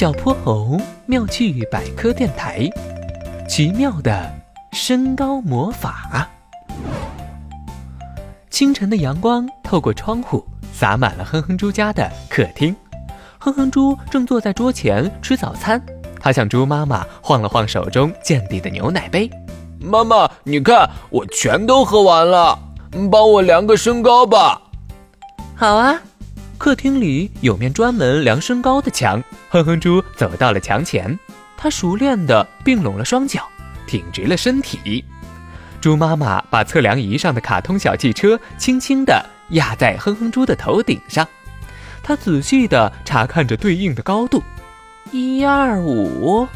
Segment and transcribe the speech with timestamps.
[0.00, 2.66] 小泼猴妙趣百科电台，
[3.46, 4.32] 奇妙的
[4.72, 6.26] 身高魔法。
[8.48, 10.42] 清晨的阳光透过窗户，
[10.72, 12.74] 洒满了哼哼猪家的客厅。
[13.38, 15.78] 哼哼猪正坐在桌前吃早餐，
[16.18, 19.30] 他向猪妈妈晃了晃手中见底的牛奶杯。
[19.78, 22.58] 妈妈，你看，我全都喝完了，
[23.12, 24.62] 帮我量个身高吧。
[25.54, 26.00] 好啊。
[26.60, 31.18] 客厅里有面专门量身高的墙，哼哼猪走到了墙前，
[31.56, 33.48] 他熟练地并拢了双脚，
[33.86, 35.02] 挺直了身体。
[35.80, 41.26] 猪妈妈把测量仪上的卡通小汽车轻轻地压在哼哼猪的头顶上，
[42.02, 44.42] 她仔细地查看着对应的高度，
[45.12, 46.46] 一二五，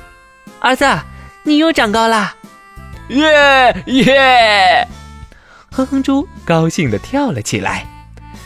[0.61, 0.85] 儿子，
[1.45, 2.37] 你又长高啦！
[3.09, 4.87] 耶耶！
[5.73, 7.87] 哼哼猪高兴地跳了起来，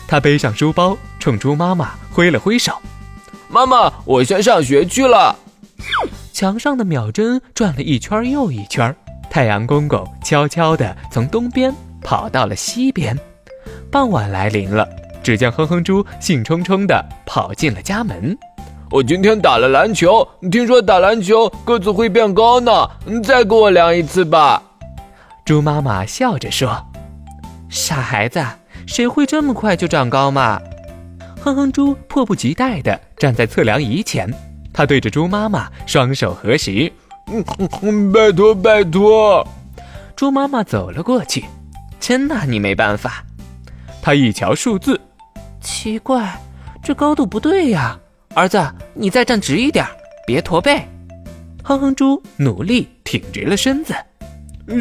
[0.07, 0.97] 他背上书包。
[1.19, 2.73] 冲猪妈妈挥了挥手，
[3.49, 5.35] 妈妈，我先上学去了。
[6.31, 8.95] 墙上的秒针转了一圈又一圈，
[9.29, 13.17] 太阳公公悄悄地从东边跑到了西边。
[13.91, 14.87] 傍晚来临了，
[15.21, 18.37] 只见哼哼猪兴冲冲地跑进了家门。
[18.89, 22.89] 我今天打了篮球，听说打篮球个子会变高呢，
[23.23, 24.63] 再给我量一次吧。
[25.43, 26.87] 猪妈妈笑着说
[27.69, 28.43] ：“傻孩子，
[28.87, 30.61] 谁会这么快就长高嘛？”
[31.41, 34.31] 哼哼猪迫不及待地站在测量仪前，
[34.73, 36.91] 他对着猪妈妈双手合十，
[37.27, 37.43] 嗯
[37.81, 39.47] 嗯，拜托拜托。
[40.15, 41.45] 猪妈妈走了过去，
[41.99, 43.23] 真拿你没办法。
[44.01, 44.99] 他一瞧数字，
[45.61, 46.37] 奇怪，
[46.83, 47.97] 这高度不对呀。
[48.35, 48.61] 儿子，
[48.93, 49.85] 你再站直一点，
[50.27, 50.81] 别驼背。
[51.63, 53.93] 哼哼猪努力挺直了身子。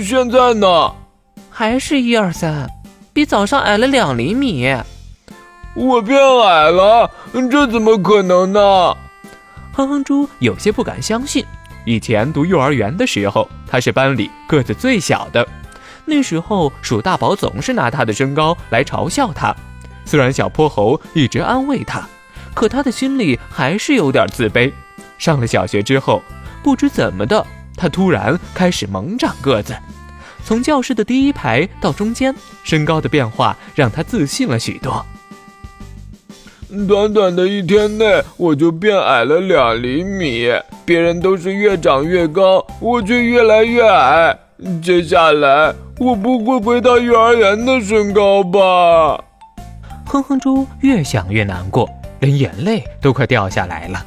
[0.04, 0.92] 现在呢？
[1.50, 2.68] 还是一二三，
[3.12, 4.68] 比早上矮了两厘米。
[5.78, 7.08] 我变矮了，
[7.48, 8.96] 这怎么可能呢？
[9.72, 11.44] 哼哼猪有些不敢相信。
[11.86, 15.46] 以前读幼儿园的时候，他是班里个子最小的。
[16.04, 19.54] 那时候，鼠大宝总是拿他的身高来嘲笑他。
[20.04, 22.02] 虽然小泼猴一直安慰他，
[22.54, 24.72] 可他的心里还是有点自卑。
[25.16, 26.20] 上了小学之后，
[26.60, 29.76] 不知怎么的，他突然开始猛长个子。
[30.44, 35.06] 从教室的第一排到中间，身高的变化让他自信了许多。
[36.86, 40.50] 短短的一天内，我就变矮了两厘米。
[40.84, 44.36] 别人都是越长越高，我却越来越矮。
[44.82, 49.24] 接下来，我不会回到幼儿园的身高吧？
[50.04, 51.88] 哼哼猪越想越难过，
[52.20, 54.04] 连眼泪都快掉下来了。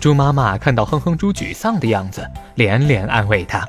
[0.00, 3.66] 猪妈妈看到哼哼猪沮丧的样子，连连安慰他。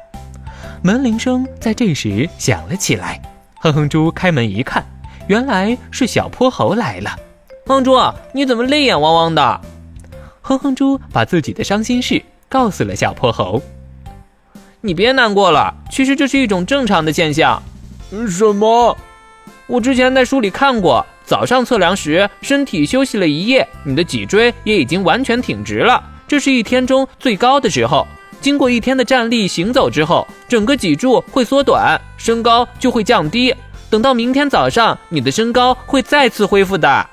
[0.82, 3.22] 门铃声在这时响了起来。
[3.60, 4.86] 哼哼猪开门一看，
[5.28, 7.10] 原来是小泼猴来了。
[7.70, 7.96] 哼猪，
[8.34, 9.62] 你怎么泪眼汪汪的？
[10.42, 12.20] 哼哼猪把自己的伤心事
[12.50, 13.62] 告诉了小泼猴。
[14.82, 17.62] 你别难过了，其实这是一种正常的现象。
[18.28, 18.98] 什么？
[19.68, 28.08] 我之前在书里看过，早上测量时，身体休息了一夜，你的脊椎也已经完全挺直了，这是一天中最高的时候。
[28.42, 33.54] 经过一天的站立行走之后，整个脊柱会缩短，身高就会降低。
[33.92, 37.08] 等到明天早上，你的身高会再次恢复的。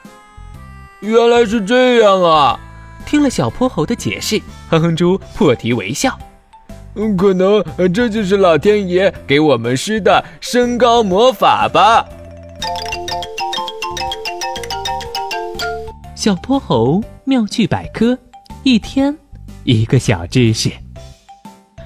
[1.06, 2.58] 原来是这样啊！
[3.06, 6.18] 听了小泼猴的解释，哼哼猪破涕为笑。
[6.96, 7.62] 嗯，可能
[7.94, 12.04] 这就是老天爷给我们施的身高魔法吧。
[16.16, 18.18] 小泼猴妙趣百科，
[18.64, 19.16] 一天
[19.62, 20.68] 一个小知识。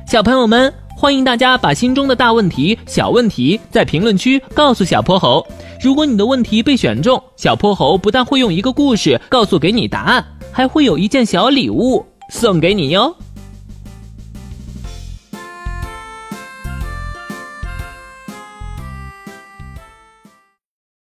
[0.07, 5.47] 小朋友们，欢迎大家把心中的大问题、小问题在评论区告诉小泼猴。
[5.83, 13.17] 如果你的问题被选中，小泼猴不但会用一个故事告诉给你答案，还会有一件小礼物送给你哟。